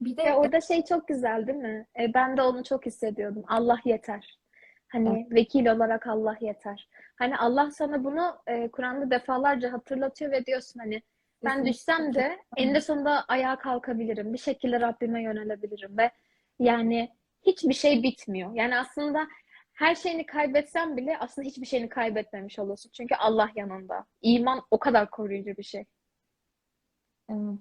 Bir 0.01 0.17
de 0.17 0.23
Ve 0.25 0.33
orada 0.33 0.61
şey 0.61 0.83
çok 0.83 1.07
güzel 1.07 1.47
değil 1.47 1.57
mi? 1.57 1.87
E, 1.99 2.13
ben 2.13 2.37
de 2.37 2.41
onu 2.41 2.63
çok 2.63 2.85
hissediyordum. 2.85 3.43
Allah 3.47 3.79
yeter. 3.85 4.39
Hani 4.87 5.27
vekil 5.31 5.67
olarak 5.67 6.07
Allah 6.07 6.35
yeter. 6.41 6.89
Hani 7.15 7.37
Allah 7.37 7.71
sana 7.71 8.03
bunu 8.03 8.37
e, 8.47 8.71
Kur'an'da 8.71 9.11
defalarca 9.11 9.73
hatırlatıyor 9.73 10.31
ve 10.31 10.45
diyorsun 10.45 10.79
hani 10.79 11.01
ben 11.43 11.65
düşsem 11.65 12.13
de 12.13 12.39
eninde 12.57 12.81
sonunda 12.81 13.25
ayağa 13.27 13.55
kalkabilirim. 13.55 14.33
Bir 14.33 14.37
şekilde 14.37 14.79
Rabbime 14.79 15.23
yönelebilirim 15.23 15.97
ve 15.97 16.11
yani 16.59 17.09
hiçbir 17.45 17.73
şey 17.73 18.03
bitmiyor. 18.03 18.53
Yani 18.53 18.77
aslında 18.77 19.27
her 19.75 19.95
şeyini 19.95 20.25
kaybetsen 20.25 20.97
bile 20.97 21.17
aslında 21.19 21.47
hiçbir 21.47 21.65
şeyini 21.65 21.89
kaybetmemiş 21.89 22.59
olursun. 22.59 22.91
Çünkü 22.93 23.15
Allah 23.15 23.49
yanında. 23.55 24.05
İman 24.21 24.61
o 24.71 24.79
kadar 24.79 25.11
koruyucu 25.11 25.57
bir 25.57 25.63
şey. 25.63 25.85
Evet. 27.29 27.59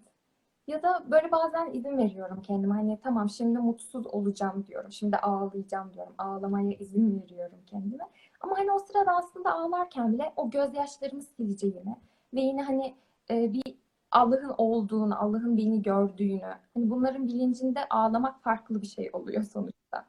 Ya 0.67 0.83
da 0.83 1.05
böyle 1.11 1.33
bazen 1.33 1.71
izin 1.73 1.99
veriyorum 1.99 2.43
kendime. 2.43 2.75
Hani 2.75 3.01
tamam 3.03 3.29
şimdi 3.29 3.59
mutsuz 3.59 4.07
olacağım 4.07 4.67
diyorum. 4.67 4.93
Şimdi 4.93 5.17
ağlayacağım 5.17 5.93
diyorum. 5.95 6.15
Ağlamaya 6.19 6.73
izin 6.73 7.23
veriyorum 7.23 7.59
kendime. 7.67 8.05
Ama 8.41 8.59
hani 8.59 8.73
o 8.73 8.79
sırada 8.79 9.17
aslında 9.17 9.55
ağlarken 9.55 10.13
bile 10.13 10.33
o 10.37 10.51
gözyaşlarımı 10.51 11.23
sileceğimi 11.23 11.97
ve 12.35 12.41
yine 12.41 12.63
hani 12.63 12.95
e, 13.31 13.53
bir 13.53 13.79
Allah'ın 14.11 14.55
olduğunu, 14.59 15.23
Allah'ın 15.23 15.57
beni 15.57 15.83
gördüğünü, 15.83 16.55
hani 16.75 16.91
bunların 16.91 17.27
bilincinde 17.27 17.89
ağlamak 17.91 18.43
farklı 18.43 18.83
bir 18.83 18.87
şey 18.87 19.11
oluyor 19.13 19.43
sonuçta. 19.43 20.07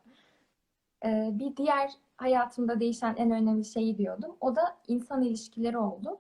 E, 1.06 1.30
bir 1.34 1.58
diğer 1.58 1.92
hayatımda 2.18 2.80
değişen 2.80 3.16
en 3.18 3.32
önemli 3.32 3.66
şeyi 3.66 3.98
diyordum. 3.98 4.36
O 4.42 4.56
da 4.56 4.78
insan 4.88 5.22
ilişkileri 5.22 5.78
oldu. 5.78 6.18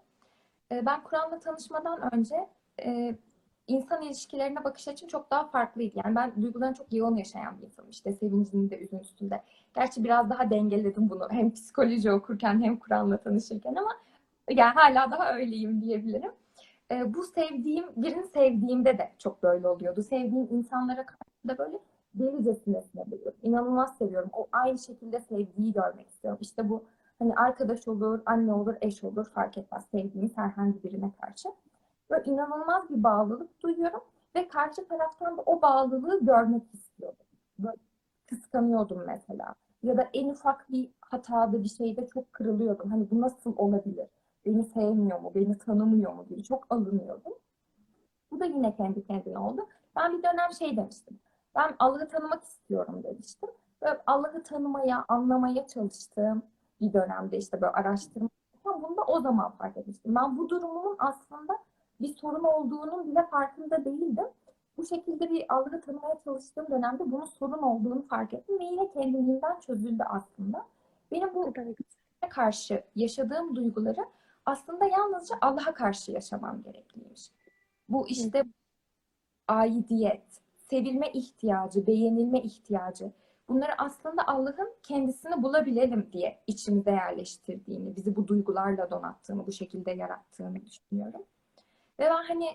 E, 0.71 0.85
ben 0.85 1.03
Kur'an'la 1.03 1.39
tanışmadan 1.39 2.13
önce 2.15 2.49
e, 2.83 3.15
insan 3.67 4.01
ilişkilerine 4.01 4.63
bakış 4.63 4.87
açım 4.87 5.07
çok 5.07 5.31
daha 5.31 5.47
farklıydı. 5.47 5.99
Yani 6.05 6.15
ben 6.15 6.41
duygularını 6.41 6.75
çok 6.75 6.93
yoğun 6.93 7.15
yaşayan 7.15 7.57
bir 7.57 7.65
insanım. 7.65 7.89
İşte 7.89 8.13
sevincinde, 8.13 8.79
üzüntüsünde. 8.79 9.43
Gerçi 9.75 10.03
biraz 10.03 10.29
daha 10.29 10.49
dengeledim 10.49 11.09
bunu. 11.09 11.27
Hem 11.31 11.53
psikoloji 11.53 12.11
okurken 12.11 12.63
hem 12.63 12.79
Kur'an'la 12.79 13.17
tanışırken 13.17 13.75
ama 13.75 13.91
yani 14.49 14.73
hala 14.73 15.11
daha 15.11 15.33
öyleyim 15.33 15.81
diyebilirim. 15.81 16.31
Ee, 16.91 17.13
bu 17.13 17.23
sevdiğim, 17.23 17.85
birini 17.95 18.23
sevdiğimde 18.23 18.97
de 18.97 19.11
çok 19.17 19.43
böyle 19.43 19.67
oluyordu. 19.67 20.03
Sevdiğim 20.03 20.47
insanlara 20.51 21.05
karşı 21.05 21.47
da 21.47 21.57
böyle 21.57 21.77
delicesine 22.19 22.81
seviyorum. 22.81 23.39
İnanılmaz 23.41 23.97
seviyorum. 23.97 24.29
O 24.33 24.47
aynı 24.51 24.77
şekilde 24.77 25.19
sevgiyi 25.19 25.73
görmek 25.73 26.09
istiyorum. 26.09 26.39
İşte 26.41 26.69
bu 26.69 26.83
hani 27.19 27.35
arkadaş 27.35 27.87
olur, 27.87 28.19
anne 28.25 28.53
olur, 28.53 28.75
eş 28.81 29.03
olur 29.03 29.29
fark 29.29 29.57
etmez. 29.57 29.85
Sevdiğimiz 29.91 30.37
herhangi 30.37 30.83
birine 30.83 31.11
karşı. 31.21 31.49
Böyle 32.09 32.23
inanılmaz 32.31 32.89
bir 32.89 33.03
bağlılık 33.03 33.61
duyuyorum 33.63 34.01
ve 34.35 34.47
karşı 34.47 34.87
taraftan 34.87 35.37
da 35.37 35.41
o 35.45 35.61
bağlılığı 35.61 36.25
görmek 36.25 36.63
istiyordum. 36.73 37.25
Böyle 37.59 37.77
kıskanıyordum 38.25 39.03
mesela. 39.07 39.55
Ya 39.83 39.97
da 39.97 40.09
en 40.13 40.29
ufak 40.29 40.69
bir 40.69 40.91
hatada 41.01 41.63
bir 41.63 41.69
şeyde 41.69 42.07
çok 42.07 42.33
kırılıyordum. 42.33 42.91
Hani 42.91 43.11
bu 43.11 43.21
nasıl 43.21 43.53
olabilir? 43.57 44.07
Beni 44.45 44.63
sevmiyor 44.63 45.19
mu? 45.19 45.31
Beni 45.35 45.57
tanımıyor 45.57 46.13
mu? 46.13 46.25
diye 46.29 46.43
çok 46.43 46.65
alınıyordum. 46.69 47.33
Bu 48.31 48.39
da 48.39 48.45
yine 48.45 48.75
kendi 48.75 49.03
kendine 49.03 49.37
oldu. 49.37 49.67
Ben 49.95 50.17
bir 50.17 50.23
dönem 50.23 50.51
şey 50.59 50.77
demiştim. 50.77 51.19
Ben 51.55 51.75
Allah'ı 51.79 52.07
tanımak 52.07 52.43
istiyorum 52.43 53.03
demiştim. 53.03 53.49
Böyle 53.81 54.01
Allah'ı 54.05 54.43
tanımaya, 54.43 55.05
anlamaya 55.07 55.67
çalıştığım 55.67 56.43
bir 56.81 56.93
dönemde 56.93 57.37
işte 57.37 57.61
böyle 57.61 57.73
araştırma. 57.73 58.29
Bunu 58.65 58.97
da 58.97 59.01
o 59.01 59.21
zaman 59.21 59.51
fark 59.51 59.77
etmiştim. 59.77 60.15
Ben 60.15 60.37
bu 60.37 60.49
durumumun 60.49 60.95
aslında 60.99 61.57
bir 62.01 62.15
sorun 62.15 62.43
olduğunun 62.43 63.07
bile 63.07 63.27
farkında 63.27 63.85
değildim. 63.85 64.27
Bu 64.77 64.85
şekilde 64.85 65.29
bir 65.29 65.45
Allah'ı 65.49 65.81
tanımaya 65.81 66.19
çalıştığım 66.23 66.67
dönemde 66.67 67.11
bunun 67.11 67.25
sorun 67.25 67.61
olduğunu 67.61 68.07
fark 68.07 68.33
ettim 68.33 68.59
ve 68.59 68.63
yine 68.63 68.91
kendiliğinden 68.91 69.59
çözüldü 69.59 70.03
aslında. 70.03 70.65
Benim 71.11 71.35
bu 71.35 71.53
karşı 72.29 72.83
yaşadığım 72.95 73.55
duyguları 73.55 74.05
aslında 74.45 74.85
yalnızca 74.85 75.35
Allah'a 75.41 75.73
karşı 75.73 76.11
yaşamam 76.11 76.63
gerekliymiş. 76.63 77.31
Bu 77.89 78.07
işte 78.07 78.43
aidiyet, 79.47 80.41
sevilme 80.69 81.11
ihtiyacı, 81.11 81.87
beğenilme 81.87 82.41
ihtiyacı. 82.41 83.11
Bunları 83.49 83.71
aslında 83.77 84.27
Allah'ın 84.27 84.73
kendisini 84.83 85.43
bulabilelim 85.43 86.09
diye 86.13 86.39
içimize 86.47 86.91
yerleştirdiğini, 86.91 87.95
bizi 87.95 88.15
bu 88.15 88.27
duygularla 88.27 88.91
donattığını, 88.91 89.47
bu 89.47 89.51
şekilde 89.51 89.91
yarattığını 89.91 90.65
düşünüyorum. 90.65 91.21
Ve 91.99 92.03
ben 92.03 92.23
hani 92.23 92.47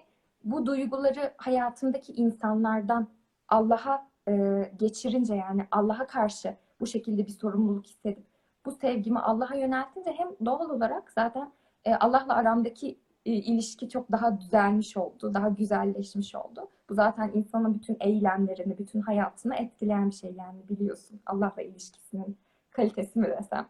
bu 0.44 0.66
duyguları 0.66 1.34
hayatımdaki 1.36 2.12
insanlardan 2.12 3.08
Allah'a 3.48 4.10
e, 4.28 4.62
geçirince 4.76 5.34
yani 5.34 5.66
Allah'a 5.70 6.06
karşı 6.06 6.56
bu 6.80 6.86
şekilde 6.86 7.26
bir 7.26 7.32
sorumluluk 7.32 7.86
hissedip 7.86 8.26
bu 8.66 8.72
sevgimi 8.72 9.18
Allah'a 9.18 9.54
yöneltince 9.54 10.12
hem 10.12 10.28
doğal 10.46 10.70
olarak 10.70 11.10
zaten 11.10 11.52
e, 11.84 11.94
Allah'la 11.94 12.34
aramdaki 12.34 13.00
ilişki 13.32 13.88
çok 13.88 14.12
daha 14.12 14.40
düzelmiş 14.40 14.96
oldu, 14.96 15.34
daha 15.34 15.48
güzelleşmiş 15.48 16.34
oldu. 16.34 16.68
Bu 16.88 16.94
zaten 16.94 17.30
insanın 17.34 17.74
bütün 17.74 17.96
eylemlerini, 18.00 18.78
bütün 18.78 19.00
hayatını 19.00 19.56
etkileyen 19.56 20.10
bir 20.10 20.14
şey 20.14 20.32
yani 20.32 20.68
biliyorsun. 20.68 21.20
Allah'la 21.26 21.62
ilişkisinin 21.62 22.38
kalitesi 22.70 23.18
mi 23.18 23.28
desem. 23.38 23.68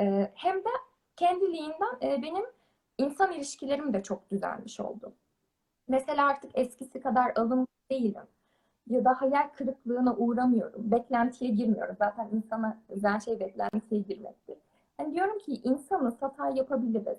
Ee, 0.00 0.30
hem 0.34 0.56
de 0.56 0.68
kendiliğinden 1.16 1.96
e, 2.02 2.22
benim 2.22 2.44
insan 2.98 3.32
ilişkilerim 3.32 3.92
de 3.92 4.02
çok 4.02 4.30
düzelmiş 4.30 4.80
oldu. 4.80 5.12
Mesela 5.88 6.26
artık 6.26 6.58
eskisi 6.58 7.00
kadar 7.00 7.32
alımlı 7.36 7.66
değilim. 7.90 8.22
Ya 8.86 9.04
da 9.04 9.20
hayal 9.22 9.48
kırıklığına 9.48 10.16
uğramıyorum. 10.16 10.90
Beklentiye 10.90 11.50
girmiyorum. 11.50 11.96
Zaten 11.98 12.28
insana 12.32 12.78
özel 12.88 13.20
şey 13.20 13.40
beklentiye 13.40 14.00
girmektir. 14.00 14.58
Yani 15.00 15.14
diyorum 15.14 15.38
ki 15.38 15.52
insanız, 15.52 16.22
hata 16.22 16.48
yapabiliriz. 16.48 17.18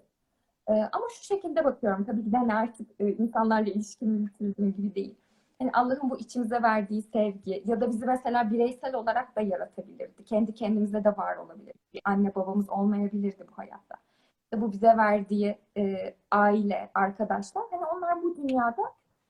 Ee, 0.70 0.74
ama 0.74 1.06
şu 1.10 1.24
şekilde 1.24 1.66
bakıyorum. 1.66 2.06
Tabii 2.06 2.24
ki 2.24 2.32
de 2.32 2.54
artık 2.54 2.88
e, 3.00 3.08
insanlarla 3.08 3.70
ilişkimi 3.70 4.28
bitirdiğim 4.28 4.74
gibi 4.74 4.96
değil. 4.96 5.16
Yani 5.62 5.72
Allah'ın 5.74 6.10
bu 6.10 6.20
içimize 6.20 6.62
verdiği 6.62 7.02
sevgi 7.02 7.64
ya 7.66 7.82
da 7.82 7.90
bizi 7.90 8.06
mesela 8.06 8.52
bireysel 8.52 8.96
olarak 8.96 9.36
da 9.36 9.42
yaratabilirdi. 9.42 10.24
Kendi 10.26 10.54
kendimize 10.54 11.04
de 11.04 11.18
var 11.18 11.38
olabilirdi. 11.38 11.78
Bir 11.94 12.02
anne 12.06 12.36
babamız 12.36 12.70
olmayabilirdi 12.70 13.46
bu 13.52 13.58
hayatta. 13.58 13.96
İşte 14.44 14.62
bu 14.62 14.72
bize 14.72 14.98
verdiği 14.98 15.58
e, 15.78 16.16
aile, 16.32 16.92
arkadaşlar. 16.94 17.64
Hani 17.72 17.86
onlar 17.86 18.24
bu 18.24 18.36
dünyada 18.36 18.82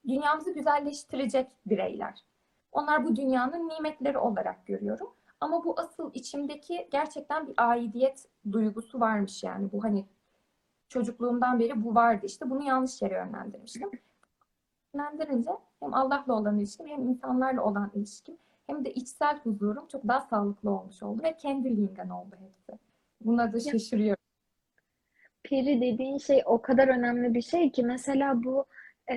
dünyamızı 0.08 0.54
güzelleştirecek 0.54 1.50
bireyler. 1.66 2.24
Onlar 2.72 3.04
bu 3.04 3.16
dünyanın 3.16 3.68
nimetleri 3.68 4.18
olarak 4.18 4.66
görüyorum. 4.66 5.10
Ama 5.40 5.64
bu 5.64 5.80
asıl 5.80 6.10
içimdeki 6.14 6.88
gerçekten 6.92 7.46
bir 7.46 7.54
aidiyet 7.56 8.28
duygusu 8.52 9.00
varmış 9.00 9.44
yani. 9.44 9.72
Bu 9.72 9.84
hani 9.84 10.04
çocukluğumdan 10.88 11.60
beri 11.60 11.84
bu 11.84 11.94
vardı 11.94 12.26
işte. 12.26 12.50
Bunu 12.50 12.62
yanlış 12.62 13.02
yere 13.02 13.14
yönlendirmiştim. 13.14 13.90
Yönlendirince 14.94 15.50
hem 15.80 15.94
Allah'la 15.94 16.34
olan 16.34 16.58
ilişkim 16.58 16.86
hem 16.86 17.08
insanlarla 17.08 17.62
olan 17.64 17.90
ilişkim 17.94 18.36
hem 18.66 18.84
de 18.84 18.94
içsel 18.94 19.38
huzurum 19.38 19.86
çok 19.86 20.08
daha 20.08 20.20
sağlıklı 20.20 20.70
olmuş 20.70 21.02
oldu 21.02 21.22
ve 21.22 21.36
kendiliğinden 21.36 22.08
oldu 22.08 22.36
hepsi. 22.40 22.78
Buna 23.20 23.52
da 23.52 23.60
şaşırıyorum. 23.60 24.22
Peri 25.42 25.80
dediğin 25.80 26.18
şey 26.18 26.42
o 26.46 26.62
kadar 26.62 26.88
önemli 26.88 27.34
bir 27.34 27.42
şey 27.42 27.72
ki 27.72 27.82
mesela 27.82 28.44
bu 28.44 28.66
e, 29.10 29.14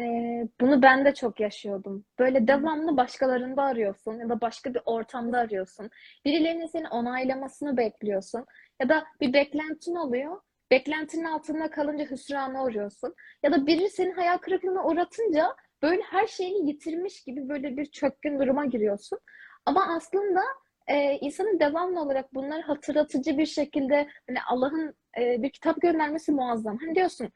bunu 0.61 0.81
ben 0.81 1.05
de 1.05 1.13
çok 1.13 1.39
yaşıyordum. 1.39 2.05
Böyle 2.19 2.47
devamlı 2.47 2.97
başkalarında 2.97 3.63
arıyorsun 3.63 4.19
ya 4.19 4.29
da 4.29 4.41
başka 4.41 4.73
bir 4.73 4.81
ortamda 4.85 5.37
arıyorsun. 5.37 5.89
Birilerinin 6.25 6.67
seni 6.67 6.89
onaylamasını 6.89 7.77
bekliyorsun 7.77 8.45
ya 8.81 8.89
da 8.89 9.03
bir 9.21 9.33
beklentin 9.33 9.95
oluyor. 9.95 10.41
Beklentinin 10.71 11.23
altında 11.23 11.69
kalınca 11.69 12.05
hüsrana 12.05 12.63
uğruyorsun. 12.63 13.15
Ya 13.43 13.51
da 13.51 13.67
biri 13.67 13.89
senin 13.89 14.11
hayal 14.11 14.37
kırıklığına 14.37 14.85
uğratınca 14.85 15.55
böyle 15.81 16.01
her 16.01 16.27
şeyini 16.27 16.69
yitirmiş 16.69 17.23
gibi 17.23 17.49
böyle 17.49 17.77
bir 17.77 17.85
çökkün 17.85 18.39
duruma 18.39 18.65
giriyorsun. 18.65 19.19
Ama 19.65 19.95
aslında 19.95 20.41
e, 20.87 21.17
insanın 21.17 21.59
devamlı 21.59 22.01
olarak 22.01 22.33
bunları 22.33 22.61
hatırlatıcı 22.61 23.37
bir 23.37 23.45
şekilde 23.45 24.09
hani 24.27 24.37
Allah'ın 24.47 24.95
e, 25.19 25.43
bir 25.43 25.49
kitap 25.49 25.81
göndermesi 25.81 26.31
muazzam. 26.31 26.77
Hani 26.77 26.95
diyorsun 26.95 27.29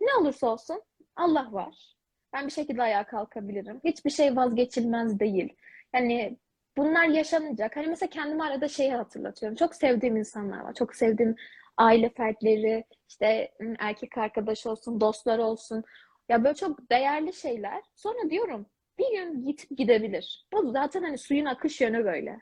ne 0.00 0.14
olursa 0.14 0.46
olsun 0.46 0.82
Allah 1.16 1.48
var. 1.52 1.94
Ben 2.32 2.46
bir 2.46 2.52
şekilde 2.52 2.82
ayağa 2.82 3.06
kalkabilirim. 3.06 3.80
Hiçbir 3.84 4.10
şey 4.10 4.36
vazgeçilmez 4.36 5.20
değil. 5.20 5.56
Yani 5.94 6.38
bunlar 6.76 7.04
yaşanacak. 7.04 7.76
Hani 7.76 7.86
mesela 7.86 8.10
kendime 8.10 8.44
arada 8.44 8.68
şeyi 8.68 8.92
hatırlatıyorum. 8.92 9.56
Çok 9.56 9.74
sevdiğim 9.74 10.16
insanlar 10.16 10.60
var. 10.60 10.74
Çok 10.74 10.94
sevdiğim 10.96 11.36
aile 11.80 12.08
fertleri, 12.08 12.84
işte 13.08 13.50
erkek 13.78 14.18
arkadaş 14.18 14.66
olsun, 14.66 15.00
dostlar 15.00 15.38
olsun. 15.38 15.84
Ya 16.28 16.44
böyle 16.44 16.54
çok 16.54 16.90
değerli 16.90 17.32
şeyler. 17.32 17.82
Sonra 17.94 18.30
diyorum 18.30 18.66
bir 18.98 19.18
gün 19.18 19.46
gitip 19.46 19.78
gidebilir. 19.78 20.46
Bu 20.52 20.70
zaten 20.70 21.02
hani 21.02 21.18
suyun 21.18 21.44
akış 21.44 21.80
yönü 21.80 22.04
böyle. 22.04 22.38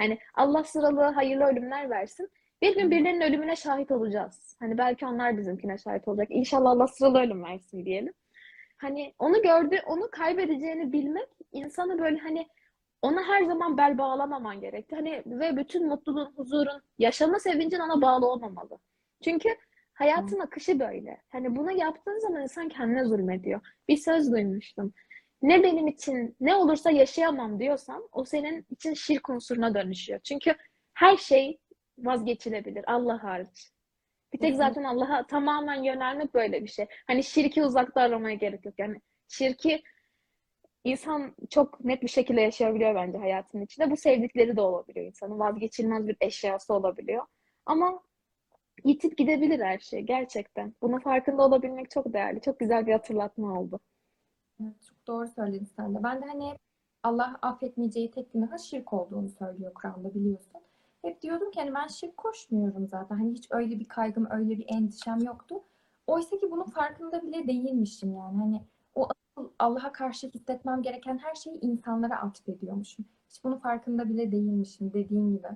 Yani 0.00 0.18
Allah 0.34 0.64
sıralı 0.64 1.00
hayırlı 1.02 1.44
ölümler 1.44 1.90
versin. 1.90 2.30
Bir 2.62 2.74
gün 2.74 2.90
birilerinin 2.90 3.20
ölümüne 3.20 3.56
şahit 3.56 3.90
olacağız. 3.90 4.56
Hani 4.60 4.78
belki 4.78 5.06
onlar 5.06 5.38
bizimkine 5.38 5.78
şahit 5.78 6.08
olacak. 6.08 6.28
İnşallah 6.30 6.70
Allah 6.70 6.86
sıralı 6.86 7.20
ölüm 7.20 7.44
versin 7.44 7.84
diyelim. 7.84 8.12
Hani 8.76 9.14
onu 9.18 9.42
gördü, 9.42 9.80
onu 9.86 10.10
kaybedeceğini 10.10 10.92
bilmek 10.92 11.28
insanı 11.52 11.98
böyle 11.98 12.18
hani 12.18 12.46
ona 13.02 13.22
her 13.22 13.44
zaman 13.44 13.76
bel 13.76 13.98
bağlamaman 13.98 14.60
gerekti. 14.60 14.96
Hani 14.96 15.22
ve 15.26 15.56
bütün 15.56 15.88
mutluluğun, 15.88 16.32
huzurun, 16.36 16.82
yaşama 16.98 17.38
sevincin 17.38 17.80
ona 17.80 18.02
bağlı 18.02 18.26
olmamalı. 18.26 18.78
Çünkü 19.24 19.48
hayatın 19.94 20.38
akışı 20.38 20.80
böyle. 20.80 21.22
Hani 21.28 21.56
bunu 21.56 21.72
yaptığın 21.72 22.18
zaman 22.18 22.42
insan 22.42 22.68
kendine 22.68 23.04
zulmediyor. 23.04 23.60
Bir 23.88 23.96
söz 23.96 24.32
duymuştum. 24.32 24.92
Ne 25.42 25.62
benim 25.62 25.86
için 25.86 26.36
ne 26.40 26.54
olursa 26.54 26.90
yaşayamam 26.90 27.60
diyorsan 27.60 28.08
o 28.12 28.24
senin 28.24 28.66
için 28.70 28.94
şirk 28.94 29.30
unsuruna 29.30 29.74
dönüşüyor. 29.74 30.20
Çünkü 30.20 30.54
her 30.94 31.16
şey 31.16 31.58
vazgeçilebilir 31.98 32.84
Allah 32.86 33.22
hariç. 33.24 33.70
Bir 34.32 34.38
tek 34.38 34.56
zaten 34.56 34.84
Allah'a 34.84 35.26
tamamen 35.26 35.82
yönelmek 35.82 36.34
böyle 36.34 36.62
bir 36.62 36.68
şey. 36.68 36.86
Hani 37.06 37.24
şirki 37.24 37.64
uzakta 37.64 38.00
aramaya 38.00 38.34
gerek 38.34 38.64
yok. 38.64 38.74
Yani 38.78 39.00
şirki 39.28 39.82
insan 40.84 41.34
çok 41.50 41.84
net 41.84 42.02
bir 42.02 42.08
şekilde 42.08 42.40
yaşayabiliyor 42.40 42.94
bence 42.94 43.18
hayatının 43.18 43.62
içinde. 43.62 43.90
Bu 43.90 43.96
sevdikleri 43.96 44.56
de 44.56 44.60
olabiliyor 44.60 45.06
insanın. 45.06 45.38
Vazgeçilmez 45.38 46.08
bir 46.08 46.16
eşyası 46.20 46.74
olabiliyor. 46.74 47.26
Ama 47.66 48.02
yitip 48.84 49.18
gidebilir 49.18 49.60
her 49.60 49.78
şey 49.78 50.00
gerçekten. 50.00 50.74
Bunun 50.82 50.98
farkında 50.98 51.42
olabilmek 51.42 51.90
çok 51.90 52.12
değerli. 52.12 52.40
Çok 52.40 52.60
güzel 52.60 52.86
bir 52.86 52.92
hatırlatma 52.92 53.60
oldu. 53.60 53.80
Çok 54.58 55.06
doğru 55.06 55.28
söyledin 55.28 55.68
sen 55.76 55.94
de. 55.94 56.02
Ben 56.02 56.22
de 56.22 56.26
hani 56.26 56.56
Allah 57.02 57.38
affetmeyeceği 57.42 58.10
tek 58.10 58.32
günahın 58.32 58.56
şirk 58.56 58.92
olduğunu 58.92 59.28
söylüyor 59.28 59.74
Kur'an'da 59.74 60.14
biliyorsun. 60.14 60.60
Hep 61.02 61.22
diyordum 61.22 61.50
ki 61.50 61.60
hani 61.60 61.74
ben 61.74 61.86
şirk 61.86 62.16
koşmuyorum 62.16 62.88
zaten. 62.88 63.16
Hani 63.16 63.32
hiç 63.32 63.46
öyle 63.50 63.80
bir 63.80 63.88
kaygım, 63.88 64.26
öyle 64.30 64.58
bir 64.58 64.64
endişem 64.68 65.18
yoktu. 65.18 65.62
Oysa 66.06 66.38
ki 66.38 66.50
bunun 66.50 66.64
farkında 66.64 67.22
bile 67.22 67.46
değilmişim 67.46 68.14
yani. 68.14 68.38
Hani 68.38 68.62
o 68.94 69.08
Allah'a 69.58 69.92
karşı 69.92 70.26
hissetmem 70.26 70.82
gereken 70.82 71.18
her 71.18 71.34
şeyi 71.34 71.60
insanlara 71.60 72.20
atfediyormuşum. 72.20 73.04
Hiç 73.30 73.44
bunun 73.44 73.56
farkında 73.56 74.08
bile 74.08 74.32
değilmişim 74.32 74.92
dediğim 74.92 75.32
gibi. 75.32 75.48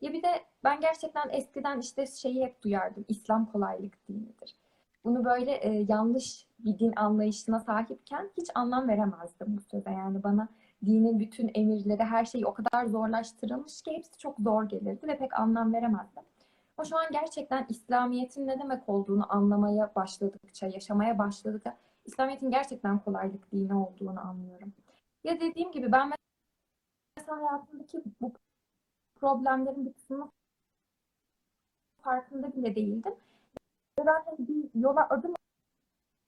Ya 0.00 0.12
bir 0.12 0.22
de 0.22 0.28
ben 0.64 0.80
gerçekten 0.80 1.28
eskiden 1.30 1.80
işte 1.80 2.06
şeyi 2.06 2.44
hep 2.44 2.62
duyardım. 2.62 3.04
İslam 3.08 3.46
kolaylık 3.46 4.08
dinidir. 4.08 4.56
Bunu 5.04 5.24
böyle 5.24 5.52
e, 5.52 5.86
yanlış 5.88 6.46
bir 6.58 6.78
din 6.78 6.92
anlayışına 6.96 7.60
sahipken 7.60 8.30
hiç 8.36 8.50
anlam 8.54 8.88
veremezdim 8.88 9.56
bu 9.56 9.60
söze. 9.60 9.90
Yani 9.90 10.22
bana 10.22 10.48
dinin 10.84 11.20
bütün 11.20 11.50
emirleri, 11.54 12.02
her 12.02 12.24
şeyi 12.24 12.46
o 12.46 12.54
kadar 12.54 12.86
zorlaştırılmış 12.86 13.82
ki 13.82 13.92
hepsi 13.92 14.18
çok 14.18 14.38
zor 14.38 14.64
gelirdi 14.64 15.06
ve 15.08 15.18
pek 15.18 15.38
anlam 15.38 15.72
veremezdim. 15.72 16.22
Ama 16.78 16.84
şu 16.84 16.96
an 16.96 17.04
gerçekten 17.12 17.66
İslamiyet'in 17.68 18.46
ne 18.46 18.58
demek 18.58 18.88
olduğunu 18.88 19.32
anlamaya 19.32 19.92
başladıkça, 19.96 20.66
yaşamaya 20.66 21.18
başladıkça 21.18 21.76
İslamiyet'in 22.04 22.50
gerçekten 22.50 22.98
kolaylık 22.98 23.52
dini 23.52 23.74
olduğunu 23.74 24.20
anlıyorum. 24.20 24.72
Ya 25.24 25.40
dediğim 25.40 25.72
gibi 25.72 25.92
ben 25.92 26.12
mesela 27.16 27.36
hayatımdaki 27.42 28.02
bu 28.20 28.32
problemlerin 29.20 29.86
bir 29.86 29.92
kısmının 29.92 30.30
farkında 32.02 32.56
bile 32.56 32.76
değildim. 32.76 33.14
Ve 33.98 34.06
ben 34.06 34.22
hani 34.24 34.48
bir 34.48 34.80
yola 34.80 35.08
adım 35.08 35.34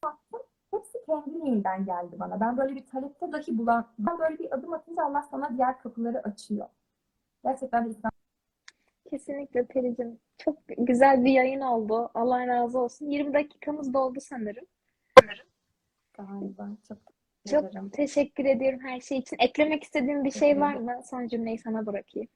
attım. 0.02 0.40
Hepsi 0.70 0.98
kendiliğinden 1.06 1.84
geldi 1.84 2.16
bana. 2.20 2.40
Ben 2.40 2.56
böyle 2.58 2.74
bir 2.74 2.86
talepte 2.86 3.32
dahi 3.32 3.58
bulan, 3.58 3.88
ben 3.98 4.18
böyle 4.18 4.38
bir 4.38 4.54
adım 4.54 4.72
atınca 4.72 5.04
Allah 5.04 5.22
sana 5.30 5.56
diğer 5.56 5.78
kapıları 5.78 6.22
açıyor. 6.22 6.68
Gerçekten 7.44 7.88
İslam 7.88 8.12
Kesinlikle 9.10 9.66
Pericim. 9.66 10.18
Çok 10.38 10.58
güzel 10.78 11.24
bir 11.24 11.32
yayın 11.32 11.60
oldu. 11.60 12.10
Allah 12.14 12.46
razı 12.46 12.78
olsun. 12.78 13.06
20 13.06 13.34
dakikamız 13.34 13.94
doldu 13.94 14.20
sanırım. 14.20 14.66
Galiba. 16.22 16.68
Çok 16.88 16.98
teşekkür 17.44 17.50
Çok 17.62 17.70
ederim. 17.72 17.90
teşekkür 17.90 18.44
ediyorum 18.44 18.80
her 18.82 19.00
şey 19.00 19.18
için. 19.18 19.36
Eklemek 19.40 19.84
istediğin 19.84 20.24
bir 20.24 20.30
şey 20.30 20.60
var 20.60 20.74
mı? 20.74 21.00
Son 21.10 21.28
cümleyi 21.28 21.58
sana 21.58 21.86
bırakayım. 21.86 22.28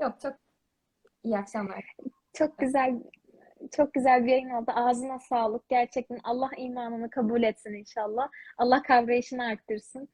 Yok 0.00 0.20
çok 0.20 0.34
iyi 1.24 1.38
akşamlar. 1.38 1.96
Çok 2.32 2.58
güzel 2.58 3.02
çok 3.70 3.94
güzel 3.94 4.24
bir 4.24 4.30
yayın 4.30 4.50
oldu. 4.50 4.70
Ağzına 4.74 5.18
sağlık. 5.18 5.68
Gerçekten 5.68 6.20
Allah 6.24 6.50
imanını 6.56 7.10
kabul 7.10 7.42
etsin 7.42 7.74
inşallah. 7.74 8.30
Allah 8.58 8.82
kavrayışını 8.82 9.44
arttırsın. 9.44 10.08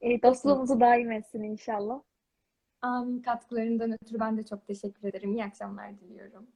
E, 0.00 0.22
dostluğumuzu 0.22 0.80
daim 0.80 1.12
etsin 1.12 1.42
inşallah. 1.42 2.02
Amin 2.82 3.22
katkılarından 3.22 3.92
ötürü 3.92 4.20
ben 4.20 4.38
de 4.38 4.44
çok 4.44 4.66
teşekkür 4.66 5.08
ederim. 5.08 5.32
İyi 5.32 5.44
akşamlar 5.44 6.00
diliyorum. 6.00 6.46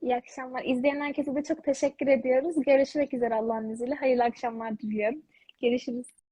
İyi 0.00 0.16
akşamlar. 0.16 0.64
İzleyen 0.64 1.00
herkese 1.00 1.34
de 1.34 1.42
çok 1.42 1.64
teşekkür 1.64 2.06
ediyoruz. 2.06 2.56
Görüşmek 2.66 3.14
üzere 3.14 3.34
Allah'ın 3.34 3.68
izniyle. 3.70 3.94
Hayırlı 3.94 4.24
akşamlar 4.24 4.78
diliyorum. 4.78 5.22
Görüşürüz. 5.62 6.25